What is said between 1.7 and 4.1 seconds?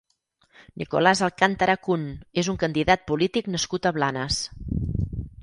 Kühn és un candidat polític nascut a